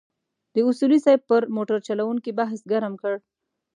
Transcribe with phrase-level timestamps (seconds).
[0.53, 3.13] د اصولي صیب پر موټرچلونې بحث ګرم کړ.